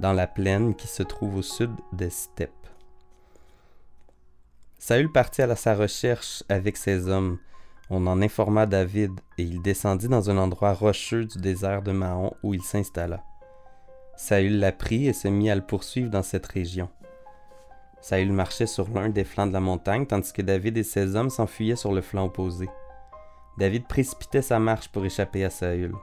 dans 0.00 0.12
la 0.12 0.26
plaine 0.26 0.74
qui 0.74 0.88
se 0.88 1.02
trouve 1.02 1.36
au 1.36 1.42
sud 1.42 1.70
des 1.92 2.10
steppes. 2.10 2.50
Saül 4.78 5.10
partit 5.10 5.42
à 5.42 5.56
sa 5.56 5.74
recherche 5.74 6.42
avec 6.48 6.76
ses 6.76 7.08
hommes, 7.08 7.38
on 7.90 8.06
en 8.06 8.20
informa 8.20 8.66
David, 8.66 9.12
et 9.38 9.42
il 9.42 9.62
descendit 9.62 10.08
dans 10.08 10.30
un 10.30 10.38
endroit 10.38 10.72
rocheux 10.72 11.24
du 11.24 11.38
désert 11.38 11.82
de 11.82 11.92
Mahon 11.92 12.34
où 12.42 12.54
il 12.54 12.62
s'installa. 12.62 13.22
Saül 14.16 14.58
l'apprit 14.58 15.06
et 15.06 15.12
se 15.12 15.28
mit 15.28 15.50
à 15.50 15.54
le 15.54 15.60
poursuivre 15.60 16.10
dans 16.10 16.22
cette 16.22 16.46
région. 16.46 16.88
Saül 18.00 18.32
marchait 18.32 18.66
sur 18.66 18.88
l'un 18.88 19.08
des 19.08 19.24
flancs 19.24 19.46
de 19.46 19.52
la 19.52 19.60
montagne, 19.60 20.06
tandis 20.06 20.32
que 20.32 20.42
David 20.42 20.76
et 20.78 20.82
ses 20.82 21.16
hommes 21.16 21.30
s'enfuyaient 21.30 21.76
sur 21.76 21.92
le 21.92 22.00
flanc 22.00 22.24
opposé. 22.24 22.68
David 23.58 23.86
précipitait 23.86 24.42
sa 24.42 24.58
marche 24.58 24.88
pour 24.88 25.04
échapper 25.04 25.44
à 25.44 25.50
Saül. 25.50 25.94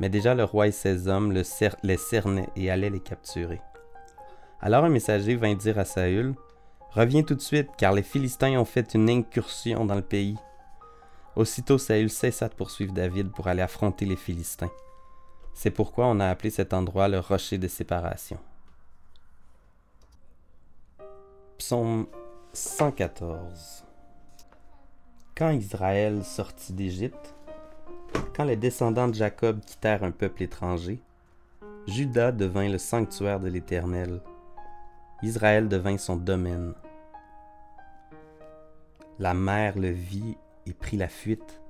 Mais 0.00 0.08
déjà 0.08 0.34
le 0.34 0.44
roi 0.44 0.68
et 0.68 0.72
ses 0.72 1.08
hommes 1.08 1.32
le 1.32 1.42
les 1.82 1.96
cernaient 1.96 2.48
et 2.56 2.70
allaient 2.70 2.90
les 2.90 3.00
capturer. 3.00 3.60
Alors 4.60 4.84
un 4.84 4.88
messager 4.90 5.36
vint 5.36 5.54
dire 5.54 5.78
à 5.78 5.84
Saül 5.84 6.34
Reviens 6.92 7.22
tout 7.22 7.36
de 7.36 7.40
suite, 7.40 7.70
car 7.78 7.92
les 7.92 8.02
Philistins 8.02 8.58
ont 8.58 8.64
fait 8.64 8.94
une 8.94 9.08
incursion 9.08 9.84
dans 9.84 9.94
le 9.94 10.02
pays. 10.02 10.36
Aussitôt 11.36 11.78
Saül 11.78 12.10
cessa 12.10 12.48
de 12.48 12.54
poursuivre 12.54 12.92
David 12.92 13.30
pour 13.30 13.46
aller 13.46 13.62
affronter 13.62 14.04
les 14.04 14.16
Philistins. 14.16 14.70
C'est 15.54 15.70
pourquoi 15.70 16.06
on 16.06 16.20
a 16.20 16.28
appelé 16.28 16.50
cet 16.50 16.72
endroit 16.72 17.08
le 17.08 17.20
rocher 17.20 17.58
de 17.58 17.68
séparation. 17.68 18.38
Psaume 21.58 22.06
114 22.52 23.84
Quand 25.36 25.50
Israël 25.50 26.24
sortit 26.24 26.72
d'Égypte, 26.72 27.34
quand 28.34 28.44
les 28.44 28.56
descendants 28.56 29.08
de 29.08 29.14
Jacob 29.14 29.60
quittèrent 29.60 30.02
un 30.02 30.10
peuple 30.10 30.42
étranger, 30.42 31.00
Juda 31.86 32.32
devint 32.32 32.68
le 32.68 32.78
sanctuaire 32.78 33.40
de 33.40 33.48
l'Éternel. 33.48 34.20
Israël 35.22 35.68
devint 35.68 35.98
son 35.98 36.16
domaine. 36.16 36.74
La 39.18 39.34
mer 39.34 39.78
le 39.78 39.90
vit 39.90 40.36
et 40.66 40.72
prit 40.72 40.96
la 40.96 41.08
fuite. 41.08 41.60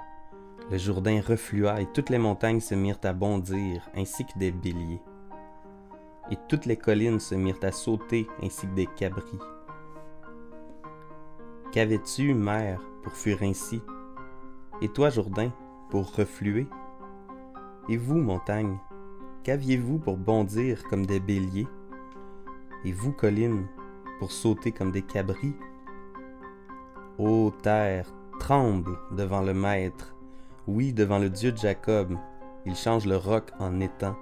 Le 0.71 0.79
Jourdain 0.79 1.21
reflua 1.21 1.81
et 1.81 1.87
toutes 1.93 2.11
les 2.11 2.19
montagnes 2.19 2.61
se 2.61 2.75
mirent 2.75 3.01
à 3.05 3.13
bondir, 3.13 3.89
ainsi 3.95 4.25
que 4.25 4.39
des 4.39 4.53
béliers. 4.53 5.03
Et 6.31 6.37
toutes 6.49 6.67
les 6.67 6.77
collines 6.77 7.19
se 7.19 7.35
mirent 7.35 7.59
à 7.63 7.73
sauter, 7.73 8.29
ainsi 8.43 8.67
que 8.69 8.75
des 8.75 8.87
cabris. 8.87 9.39
Qu'avais-tu, 11.73 12.35
mer, 12.35 12.81
pour 13.03 13.13
fuir 13.13 13.39
ainsi? 13.43 13.83
Et 14.81 14.89
toi, 14.89 15.11
Jourdain, 15.11 15.53
pour 15.91 16.15
refluer? 16.15 16.69
Et 17.89 17.97
vous, 17.97 18.19
montagne, 18.19 18.79
qu'aviez-vous 19.43 19.99
pour 19.99 20.17
bondir 20.17 20.85
comme 20.85 21.07
des 21.07 21.21
béliers? 21.21 21.67
Et 22.85 22.93
vous, 22.93 23.13
collines, 23.13 23.67
pour 24.21 24.31
sauter 24.31 24.71
comme 24.71 24.93
des 24.93 25.03
cabris? 25.03 25.55
Ô 27.19 27.51
terre, 27.63 28.07
tremble 28.41 28.99
devant 29.13 29.43
le 29.43 29.55
Maître, 29.55 30.17
oui, 30.67 30.93
devant 30.93 31.19
le 31.19 31.31
Dieu 31.31 31.53
de 31.53 31.59
Jacob. 31.59 32.17
Il 32.67 32.75
change 32.75 33.07
le 33.07 33.17
roc 33.17 33.53
en 33.61 33.79
étang, 33.79 34.17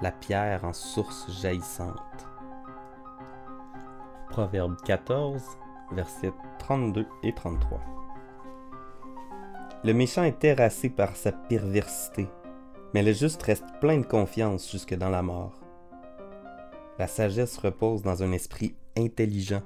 la 0.00 0.10
pierre 0.10 0.64
en 0.64 0.72
source 0.72 1.30
jaillissante. 1.42 2.26
Proverbe 4.30 4.76
14, 4.86 5.42
versets 5.92 6.32
32 6.58 7.06
et 7.22 7.34
33. 7.34 7.80
Le 9.84 9.92
méchant 9.92 10.24
est 10.24 10.38
terrassé 10.38 10.88
par 10.88 11.14
sa 11.14 11.30
perversité, 11.32 12.28
mais 12.94 13.02
le 13.02 13.12
juste 13.12 13.42
reste 13.42 13.66
plein 13.82 13.98
de 13.98 14.06
confiance 14.06 14.70
jusque 14.70 14.94
dans 14.94 15.10
la 15.10 15.22
mort. 15.22 15.60
La 16.98 17.06
sagesse 17.06 17.58
repose 17.58 18.02
dans 18.02 18.22
un 18.22 18.32
esprit 18.32 18.74
intelligent 18.96 19.62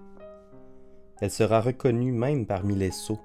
elle 1.21 1.31
sera 1.31 1.61
reconnue 1.61 2.13
même 2.13 2.47
parmi 2.47 2.75
les 2.75 2.91
sots. 2.91 3.21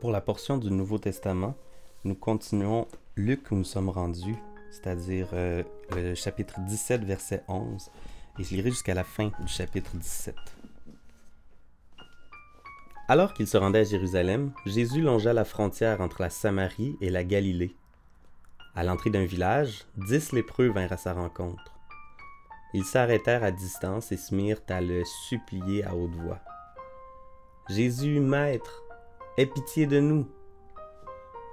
Pour 0.00 0.12
la 0.12 0.20
portion 0.20 0.58
du 0.58 0.70
Nouveau 0.70 0.98
Testament, 0.98 1.56
nous 2.04 2.14
continuons 2.14 2.86
Luc 3.16 3.50
où 3.50 3.56
nous 3.56 3.64
sommes 3.64 3.88
rendus, 3.88 4.36
c'est-à-dire 4.70 5.30
euh, 5.32 5.64
le 5.90 6.14
chapitre 6.14 6.60
17, 6.60 7.02
verset 7.02 7.42
11, 7.48 7.90
et 8.38 8.44
je 8.44 8.54
lirai 8.54 8.70
jusqu'à 8.70 8.94
la 8.94 9.02
fin 9.02 9.32
du 9.40 9.48
chapitre 9.48 9.90
17. 9.96 10.36
Alors 13.08 13.34
qu'il 13.34 13.48
se 13.48 13.56
rendait 13.56 13.80
à 13.80 13.84
Jérusalem, 13.84 14.52
Jésus 14.66 15.00
longea 15.00 15.32
la 15.32 15.44
frontière 15.44 16.00
entre 16.00 16.22
la 16.22 16.30
Samarie 16.30 16.96
et 17.00 17.10
la 17.10 17.24
Galilée. 17.24 17.74
À 18.76 18.84
l'entrée 18.84 19.10
d'un 19.10 19.24
village, 19.24 19.84
dix 19.96 20.30
lépreux 20.30 20.68
vinrent 20.68 20.92
à 20.92 20.96
sa 20.96 21.12
rencontre. 21.12 21.74
Ils 22.72 22.84
s'arrêtèrent 22.84 23.42
à 23.42 23.50
distance 23.50 24.12
et 24.12 24.16
se 24.16 24.32
mirent 24.32 24.62
à 24.68 24.80
le 24.80 25.02
supplier 25.28 25.82
à 25.82 25.96
haute 25.96 26.14
voix. 26.14 26.38
Jésus, 27.68 28.20
Maître, 28.20 28.84
aie 29.38 29.46
pitié 29.46 29.86
de 29.86 30.00
nous. 30.00 30.26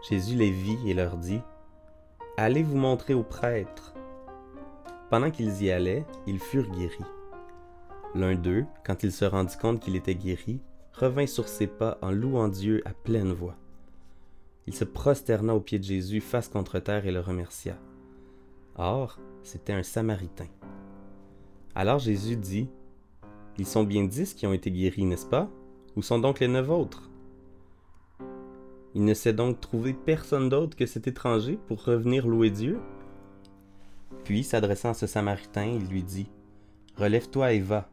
Jésus 0.10 0.36
les 0.36 0.50
vit 0.50 0.90
et 0.90 0.96
leur 0.96 1.18
dit, 1.18 1.40
Allez 2.36 2.64
vous 2.64 2.78
montrer 2.78 3.14
aux 3.14 3.24
prêtres. 3.24 3.94
Pendant 5.12 5.30
qu'ils 5.30 5.62
y 5.62 5.70
allaient, 5.70 6.04
ils 6.26 6.40
furent 6.40 6.72
guéris. 6.72 7.06
L'un 8.16 8.34
d'eux, 8.34 8.66
quand 8.84 9.04
il 9.04 9.12
se 9.12 9.24
rendit 9.24 9.56
compte 9.58 9.80
qu'il 9.80 9.96
était 9.96 10.16
guéri, 10.16 10.60
revint 10.94 11.28
sur 11.28 11.48
ses 11.48 11.68
pas 11.68 12.00
en 12.02 12.10
louant 12.12 12.48
Dieu 12.48 12.82
à 12.86 12.94
pleine 12.94 13.32
voix. 13.32 13.56
Il 14.66 14.74
se 14.74 14.84
prosterna 14.84 15.54
aux 15.54 15.60
pieds 15.60 15.78
de 15.78 15.84
Jésus 15.84 16.22
face 16.22 16.48
contre 16.48 16.80
terre 16.80 17.06
et 17.06 17.12
le 17.12 17.20
remercia. 17.20 17.78
Or, 18.78 19.20
c'était 19.44 19.74
un 19.74 19.84
Samaritain. 19.84 20.48
Alors 21.76 22.00
Jésus 22.00 22.36
dit, 22.36 22.68
Ils 23.60 23.68
sont 23.68 23.84
bien 23.84 24.06
dix 24.06 24.34
qui 24.34 24.48
ont 24.48 24.54
été 24.54 24.72
guéris, 24.72 25.06
n'est-ce 25.06 25.28
pas? 25.28 25.52
Où 25.96 26.02
sont 26.02 26.18
donc 26.18 26.40
les 26.40 26.48
neuf 26.48 26.68
autres? 26.68 27.12
Il 28.96 29.04
ne 29.04 29.14
s'est 29.14 29.34
donc 29.34 29.60
trouvé 29.60 29.94
personne 29.94 30.48
d'autre 30.48 30.78
que 30.78 30.86
cet 30.86 31.06
étranger 31.06 31.60
pour 31.68 31.84
revenir 31.84 32.26
louer 32.26 32.50
Dieu? 32.50 32.80
Puis, 34.24 34.44
s'adressant 34.46 34.92
à 34.92 34.94
ce 34.94 35.06
Samaritain, 35.06 35.66
il 35.66 35.86
lui 35.88 36.02
dit, 36.02 36.30
Relève-toi 36.96 37.52
et 37.52 37.60
va, 37.60 37.90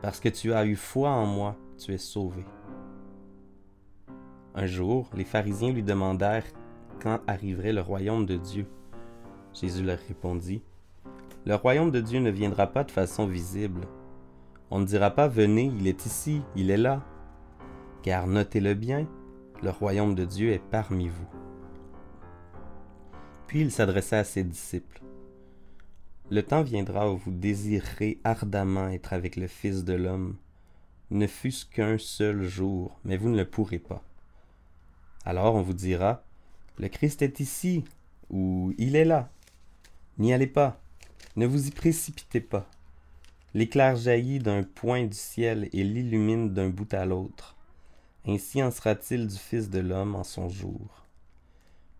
parce 0.00 0.20
que 0.20 0.28
tu 0.28 0.52
as 0.52 0.64
eu 0.64 0.76
foi 0.76 1.10
en 1.10 1.26
moi, 1.26 1.56
tu 1.76 1.92
es 1.92 1.98
sauvé. 1.98 2.44
Un 4.54 4.66
jour, 4.66 5.10
les 5.16 5.24
pharisiens 5.24 5.72
lui 5.72 5.82
demandèrent 5.82 6.46
quand 7.00 7.18
arriverait 7.26 7.72
le 7.72 7.80
royaume 7.80 8.24
de 8.24 8.36
Dieu. 8.36 8.66
Jésus 9.52 9.82
leur 9.82 9.98
répondit, 9.98 10.62
le 11.46 11.56
royaume 11.56 11.90
de 11.90 12.00
Dieu 12.00 12.20
ne 12.20 12.30
viendra 12.30 12.68
pas 12.68 12.84
de 12.84 12.92
façon 12.92 13.26
visible. 13.26 13.80
On 14.70 14.78
ne 14.78 14.86
dira 14.86 15.10
pas 15.10 15.26
Venez, 15.26 15.72
il 15.76 15.88
est 15.88 16.06
ici, 16.06 16.42
il 16.54 16.70
est 16.70 16.76
là. 16.76 17.02
Car 18.02 18.28
notez-le 18.28 18.74
bien, 18.74 19.08
le 19.62 19.70
royaume 19.70 20.14
de 20.14 20.24
Dieu 20.24 20.50
est 20.50 20.62
parmi 20.70 21.08
vous. 21.08 21.28
Puis 23.46 23.60
il 23.60 23.70
s'adressa 23.70 24.18
à 24.18 24.24
ses 24.24 24.42
disciples. 24.42 25.02
Le 26.30 26.42
temps 26.42 26.62
viendra 26.62 27.12
où 27.12 27.16
vous 27.16 27.30
désirerez 27.30 28.18
ardemment 28.24 28.88
être 28.88 29.12
avec 29.12 29.36
le 29.36 29.46
Fils 29.46 29.84
de 29.84 29.92
l'homme, 29.92 30.36
ne 31.10 31.26
fût-ce 31.26 31.66
qu'un 31.66 31.98
seul 31.98 32.42
jour, 32.42 32.98
mais 33.04 33.16
vous 33.16 33.28
ne 33.28 33.36
le 33.36 33.44
pourrez 33.44 33.78
pas. 33.78 34.02
Alors 35.24 35.54
on 35.54 35.62
vous 35.62 35.74
dira, 35.74 36.24
le 36.78 36.88
Christ 36.88 37.22
est 37.22 37.38
ici, 37.38 37.84
ou 38.30 38.74
il 38.78 38.96
est 38.96 39.04
là. 39.04 39.30
N'y 40.18 40.32
allez 40.32 40.46
pas. 40.46 40.80
Ne 41.36 41.46
vous 41.46 41.68
y 41.68 41.70
précipitez 41.70 42.40
pas. 42.40 42.66
L'éclair 43.54 43.96
jaillit 43.96 44.38
d'un 44.38 44.62
point 44.62 45.04
du 45.04 45.16
ciel 45.16 45.68
et 45.72 45.84
l'illumine 45.84 46.52
d'un 46.52 46.70
bout 46.70 46.92
à 46.94 47.04
l'autre. 47.04 47.56
Ainsi 48.26 48.62
en 48.62 48.70
sera-t-il 48.70 49.26
du 49.26 49.36
Fils 49.36 49.70
de 49.70 49.80
l'homme 49.80 50.14
en 50.14 50.24
son 50.24 50.48
jour. 50.48 51.06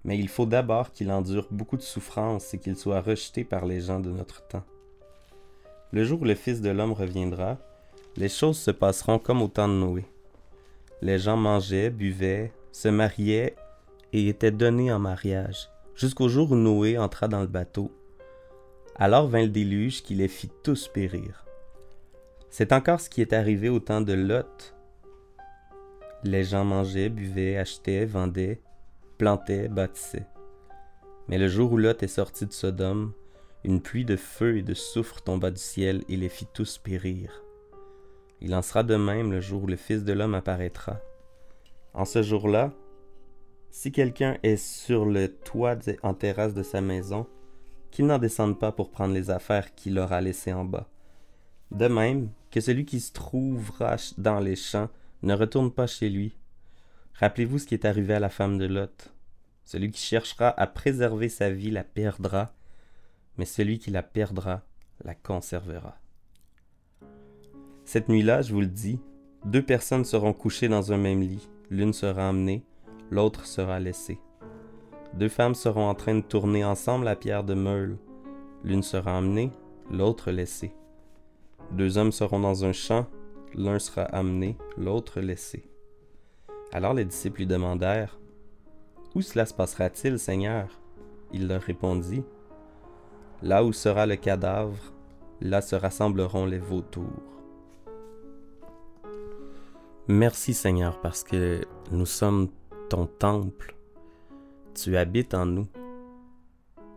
Mais 0.04 0.18
il 0.18 0.28
faut 0.28 0.46
d'abord 0.46 0.92
qu'il 0.92 1.10
endure 1.10 1.48
beaucoup 1.50 1.76
de 1.76 1.82
souffrances 1.82 2.54
et 2.54 2.58
qu'il 2.58 2.76
soit 2.76 3.00
rejeté 3.00 3.44
par 3.44 3.66
les 3.66 3.80
gens 3.80 4.00
de 4.00 4.10
notre 4.10 4.46
temps. 4.46 4.64
Le 5.92 6.04
jour 6.04 6.22
où 6.22 6.24
le 6.24 6.34
Fils 6.34 6.60
de 6.60 6.70
l'homme 6.70 6.92
reviendra, 6.92 7.58
les 8.16 8.28
choses 8.28 8.58
se 8.58 8.70
passeront 8.70 9.18
comme 9.18 9.42
au 9.42 9.48
temps 9.48 9.68
de 9.68 9.74
Noé. 9.74 10.04
Les 11.00 11.18
gens 11.18 11.36
mangeaient, 11.36 11.90
buvaient, 11.90 12.52
se 12.72 12.88
mariaient 12.88 13.56
et 14.12 14.28
étaient 14.28 14.50
donnés 14.50 14.92
en 14.92 14.98
mariage, 14.98 15.68
jusqu'au 15.94 16.28
jour 16.28 16.52
où 16.52 16.56
Noé 16.56 16.98
entra 16.98 17.28
dans 17.28 17.40
le 17.40 17.46
bateau 17.46 17.90
alors 18.96 19.26
vint 19.26 19.42
le 19.42 19.48
déluge 19.48 20.02
qui 20.02 20.14
les 20.14 20.28
fit 20.28 20.50
tous 20.62 20.88
périr. 20.88 21.44
C'est 22.50 22.72
encore 22.72 23.00
ce 23.00 23.08
qui 23.08 23.20
est 23.20 23.32
arrivé 23.32 23.68
au 23.68 23.80
temps 23.80 24.00
de 24.00 24.12
Lot. 24.12 24.74
Les 26.24 26.44
gens 26.44 26.64
mangeaient, 26.64 27.08
buvaient, 27.08 27.56
achetaient, 27.56 28.04
vendaient, 28.04 28.60
plantaient, 29.18 29.68
bâtissaient. 29.68 30.26
Mais 31.28 31.38
le 31.38 31.48
jour 31.48 31.72
où 31.72 31.76
Lot 31.76 32.02
est 32.02 32.08
sorti 32.08 32.46
de 32.46 32.52
Sodome, 32.52 33.12
une 33.64 33.80
pluie 33.80 34.04
de 34.04 34.16
feu 34.16 34.56
et 34.56 34.62
de 34.62 34.74
soufre 34.74 35.22
tomba 35.22 35.50
du 35.50 35.60
ciel 35.60 36.04
et 36.08 36.16
les 36.16 36.28
fit 36.28 36.46
tous 36.52 36.78
périr. 36.78 37.42
Il 38.40 38.54
en 38.54 38.62
sera 38.62 38.82
de 38.82 38.96
même 38.96 39.30
le 39.30 39.40
jour 39.40 39.64
où 39.64 39.66
le 39.66 39.76
Fils 39.76 40.04
de 40.04 40.12
l'homme 40.12 40.34
apparaîtra. 40.34 41.00
En 41.94 42.04
ce 42.04 42.22
jour-là, 42.22 42.72
si 43.70 43.92
quelqu'un 43.92 44.36
est 44.42 44.56
sur 44.56 45.04
le 45.04 45.28
toit 45.28 45.76
en 46.02 46.14
terrasse 46.14 46.54
de 46.54 46.62
sa 46.62 46.80
maison, 46.80 47.26
qu'il 47.90 48.06
n'en 48.06 48.18
descende 48.18 48.58
pas 48.58 48.72
pour 48.72 48.90
prendre 48.90 49.14
les 49.14 49.30
affaires 49.30 49.74
qu'il 49.74 49.98
aura 49.98 50.20
laissées 50.20 50.52
en 50.52 50.64
bas. 50.64 50.88
De 51.70 51.88
même 51.88 52.30
que 52.50 52.60
celui 52.60 52.84
qui 52.84 53.00
se 53.00 53.12
trouvera 53.12 53.96
dans 54.18 54.40
les 54.40 54.56
champs 54.56 54.88
ne 55.22 55.34
retourne 55.34 55.72
pas 55.72 55.86
chez 55.86 56.08
lui. 56.08 56.36
Rappelez-vous 57.14 57.58
ce 57.58 57.66
qui 57.66 57.74
est 57.74 57.84
arrivé 57.84 58.14
à 58.14 58.20
la 58.20 58.28
femme 58.28 58.58
de 58.58 58.66
Lot. 58.66 59.14
Celui 59.64 59.90
qui 59.90 60.00
cherchera 60.00 60.48
à 60.48 60.66
préserver 60.66 61.28
sa 61.28 61.50
vie 61.50 61.70
la 61.70 61.84
perdra, 61.84 62.52
mais 63.38 63.44
celui 63.44 63.78
qui 63.78 63.90
la 63.90 64.02
perdra 64.02 64.62
la 65.04 65.14
conservera. 65.14 65.96
Cette 67.84 68.08
nuit-là, 68.08 68.42
je 68.42 68.52
vous 68.52 68.60
le 68.60 68.66
dis, 68.66 69.00
deux 69.44 69.62
personnes 69.62 70.04
seront 70.04 70.32
couchées 70.32 70.68
dans 70.68 70.92
un 70.92 70.96
même 70.96 71.20
lit, 71.20 71.48
l'une 71.70 71.92
sera 71.92 72.28
emmenée, 72.28 72.64
l'autre 73.10 73.46
sera 73.46 73.80
laissée. 73.80 74.20
Deux 75.14 75.28
femmes 75.28 75.54
seront 75.54 75.88
en 75.88 75.94
train 75.94 76.14
de 76.14 76.20
tourner 76.20 76.64
ensemble 76.64 77.04
la 77.04 77.16
pierre 77.16 77.44
de 77.44 77.54
meule. 77.54 77.98
L'une 78.64 78.82
sera 78.82 79.12
emmenée, 79.12 79.50
l'autre 79.90 80.30
laissée. 80.30 80.74
Deux 81.72 81.98
hommes 81.98 82.12
seront 82.12 82.40
dans 82.40 82.64
un 82.64 82.72
champ, 82.72 83.06
l'un 83.54 83.78
sera 83.78 84.02
amené, 84.02 84.56
l'autre 84.76 85.21
laissé. 85.21 85.64
Alors 86.73 86.94
les 86.94 87.04
disciples 87.04 87.40
lui 87.40 87.47
demandèrent, 87.47 88.18
Où 89.14 89.23
cela 89.23 89.47
se 89.47 89.54
passera-t-il, 89.54 90.18
Seigneur? 90.18 90.80
Il 91.32 91.49
leur 91.49 91.62
répondit, 91.62 92.25
Là 93.42 93.64
où 93.64 93.73
sera 93.73 94.06
le 94.06 94.16
cadavre, 94.16 94.92
là 95.40 95.61
se 95.61 95.75
rassembleront 95.75 96.47
les 96.47 96.59
vautours. 96.59 97.32
Merci 100.09 100.54
Seigneur 100.54 101.00
parce 101.00 101.25
que 101.25 101.61
nous 101.90 102.06
sommes 102.06 102.49
ton 102.88 103.06
temple. 103.06 103.76
Tu 104.75 104.97
habites 104.97 105.35
en 105.35 105.47
nous. 105.47 105.66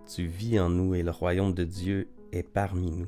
Tu 0.07 0.25
vis 0.25 0.59
en 0.59 0.69
nous 0.69 0.95
et 0.95 1.03
le 1.03 1.11
royaume 1.11 1.53
de 1.53 1.63
Dieu 1.63 2.09
est 2.31 2.43
parmi 2.43 2.91
nous. 2.91 3.07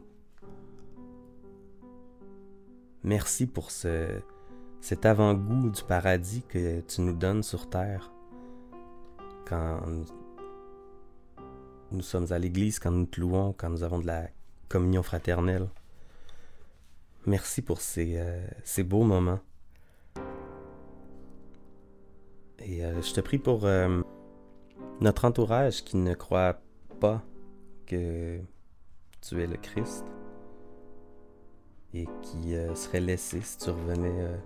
Merci 3.03 3.47
pour 3.47 3.71
ce, 3.71 4.19
cet 4.81 5.05
avant-goût 5.05 5.69
du 5.69 5.83
paradis 5.83 6.43
que 6.47 6.81
tu 6.81 7.01
nous 7.01 7.13
donnes 7.13 7.43
sur 7.43 7.69
terre 7.69 8.11
quand 9.45 9.79
nous 11.91 12.01
sommes 12.01 12.31
à 12.31 12.39
l'église, 12.39 12.79
quand 12.79 12.91
nous 12.91 13.05
te 13.05 13.19
louons, 13.19 13.53
quand 13.53 13.69
nous 13.69 13.83
avons 13.83 13.99
de 13.99 14.07
la 14.07 14.27
communion 14.67 15.03
fraternelle. 15.03 15.69
Merci 17.25 17.61
pour 17.61 17.81
ces, 17.81 18.15
euh, 18.17 18.83
beaux 18.83 19.03
moments. 19.03 19.39
Et 22.59 22.83
euh, 22.83 23.01
je 23.01 23.13
te 23.13 23.21
prie 23.21 23.37
pour 23.37 23.65
euh, 23.65 24.01
notre 25.01 25.25
entourage 25.25 25.83
qui 25.83 25.97
ne 25.97 26.13
croit 26.13 26.59
pas 26.99 27.21
que 27.85 28.39
tu 29.21 29.41
es 29.41 29.47
le 29.47 29.57
Christ 29.57 30.05
et 31.93 32.07
qui 32.21 32.55
euh, 32.55 32.75
serait 32.75 32.99
laissé 32.99 33.41
si 33.41 33.57
tu 33.57 33.69
revenais 33.69 34.21
euh, 34.21 34.37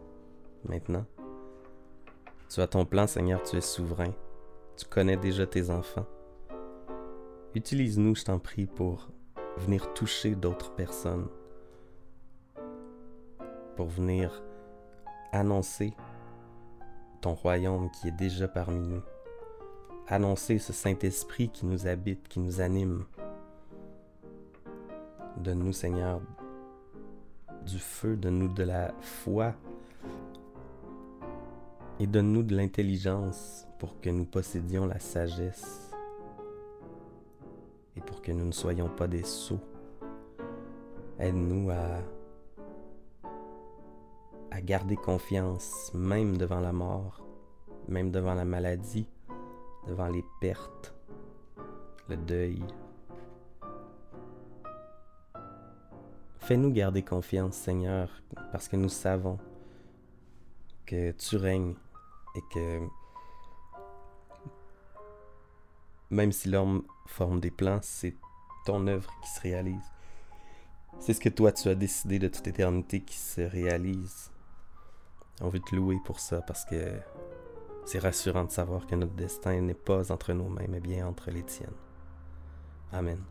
maintenant. 0.66 1.06
Tu 2.50 2.60
as 2.62 2.68
ton 2.68 2.86
plan, 2.86 3.08
Seigneur, 3.08 3.42
tu 3.44 3.56
es 3.58 3.62
souverain. 3.62 4.14
Tu 4.78 4.86
connais 4.86 5.18
déjà 5.18 5.46
tes 5.46 5.70
enfants. 5.70 6.06
Utilise-nous, 7.56 8.16
je 8.16 8.26
t'en 8.26 8.40
prie, 8.40 8.66
pour 8.66 9.10
venir 9.58 9.94
toucher 9.94 10.36
d'autres 10.36 10.74
personnes, 10.74 11.28
pour 13.76 13.88
venir 13.88 14.42
annoncer 15.32 15.94
ton 17.22 17.34
royaume 17.34 17.90
qui 17.92 18.08
est 18.08 18.18
déjà 18.18 18.48
parmi 18.48 18.88
nous, 18.88 19.02
annoncer 20.08 20.60
ce 20.60 20.74
Saint-Esprit 20.74 21.50
qui 21.50 21.66
nous 21.66 21.88
habite, 21.88 22.28
qui 22.28 22.40
nous 22.40 22.62
anime. 22.62 23.06
Donne-nous, 25.38 25.74
Seigneur, 25.74 26.22
du 27.66 27.80
feu, 27.80 28.16
donne-nous 28.16 28.54
de 28.54 28.64
la 28.64 28.94
foi 29.02 29.54
et 32.00 32.08
donne-nous 32.08 32.44
de 32.44 32.56
l'intelligence 32.56 33.68
pour 33.80 34.00
que 34.02 34.10
nous 34.10 34.26
possédions 34.26 34.86
la 34.86 35.00
sagesse 35.00 35.92
et 37.96 38.02
pour 38.02 38.22
que 38.22 38.32
nous 38.32 38.46
ne 38.46 38.52
soyons 38.52 38.90
pas 38.90 39.08
des 39.08 39.24
sots. 39.24 39.60
Aide-nous 41.20 41.70
à, 41.70 42.00
à 44.50 44.62
garder 44.62 44.96
confiance 44.96 45.92
même 45.94 46.38
devant 46.38 46.60
la 46.60 46.74
mort, 46.74 47.24
même 47.88 48.12
devant 48.12 48.34
la 48.34 48.46
maladie, 48.46 49.08
devant 49.88 50.08
les 50.08 50.26
pertes, 50.40 50.96
le 52.10 52.18
deuil. 52.18 52.64
Fais-nous 56.42 56.72
garder 56.72 57.04
confiance, 57.04 57.56
Seigneur, 57.56 58.10
parce 58.52 58.68
que 58.68 58.76
nous 58.76 58.90
savons 58.90 59.38
que 60.86 61.12
tu 61.12 61.38
règnes 61.38 61.76
et 62.36 62.42
que 62.52 62.80
même 66.10 66.32
si 66.32 66.50
l'homme 66.50 66.84
forme 67.06 67.40
des 67.40 67.52
plans, 67.52 67.80
c'est 67.82 68.16
ton 68.66 68.88
œuvre 68.88 69.10
qui 69.24 69.30
se 69.30 69.42
réalise. 69.42 69.92
C'est 71.00 71.14
ce 71.14 71.22
que 71.22 71.30
toi 71.30 71.52
tu 71.52 71.70
as 71.70 71.76
décidé 71.76 72.20
de 72.20 72.28
toute 72.28 72.48
éternité 72.48 73.02
qui 73.02 73.18
se 73.18 73.42
réalise. 73.42 74.32
On 75.42 75.50
veut 75.50 75.60
te 75.60 75.76
louer 75.76 75.98
pour 76.06 76.20
ça 76.20 76.42
parce 76.42 76.66
que 76.66 77.00
c'est 77.86 78.00
rassurant 78.00 78.44
de 78.44 78.52
savoir 78.52 78.88
que 78.88 78.96
notre 78.96 79.14
destin 79.14 79.62
n'est 79.62 79.74
pas 79.74 80.12
entre 80.12 80.34
nos 80.34 80.50
mains, 80.50 80.68
mais 80.70 80.80
bien 80.80 81.08
entre 81.08 81.32
les 81.32 81.44
tiennes. 81.44 81.70
Amen. 82.92 83.24